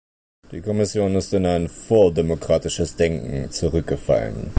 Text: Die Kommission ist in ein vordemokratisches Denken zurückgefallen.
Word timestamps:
Die 0.51 0.61
Kommission 0.61 1.13
ist 1.15 1.31
in 1.31 1.45
ein 1.45 1.67
vordemokratisches 1.69 2.95
Denken 2.95 3.51
zurückgefallen. 3.51 4.49